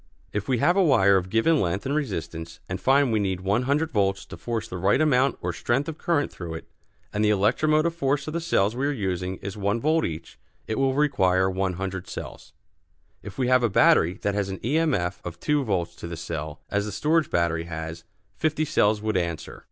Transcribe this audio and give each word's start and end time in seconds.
If 0.33 0.47
we 0.47 0.57
have 0.57 0.75
a 0.75 0.81
wire 0.83 1.15
of 1.15 1.29
given 1.29 1.59
length 1.61 1.85
and 1.85 1.93
resistance 1.93 2.59
and 2.67 2.81
find 2.81 3.11
we 3.11 3.19
need 3.19 3.41
100 3.41 3.91
volts 3.91 4.25
to 4.25 4.35
force 4.35 4.67
the 4.67 4.79
right 4.79 4.99
amount 4.99 5.37
or 5.41 5.53
strength 5.53 5.87
of 5.87 5.99
current 5.99 6.31
through 6.31 6.55
it, 6.55 6.67
and 7.13 7.23
the 7.23 7.29
electromotive 7.29 7.93
force 7.93 8.25
of 8.27 8.33
the 8.33 8.41
cells 8.41 8.75
we 8.75 8.87
are 8.87 8.91
using 8.91 9.35
is 9.43 9.57
one 9.57 9.79
volt 9.79 10.03
each, 10.03 10.39
it 10.65 10.79
will 10.79 10.95
require 10.95 11.51
100 11.51 12.07
cells. 12.07 12.51
If 13.21 13.37
we 13.37 13.47
have 13.47 13.61
a 13.61 13.69
battery 13.69 14.15
that 14.23 14.33
has 14.33 14.49
an 14.49 14.59
E. 14.65 14.79
M. 14.79 14.95
F. 14.95 15.21
of 15.23 15.39
two 15.39 15.63
volts 15.63 15.93
to 15.97 16.07
the 16.07 16.17
cell, 16.17 16.61
as 16.71 16.85
the 16.85 16.91
storage 16.91 17.29
battery 17.29 17.65
has, 17.65 18.03
fifty 18.33 18.65
cells 18.65 19.03
would 19.03 19.15
answer. 19.17 19.59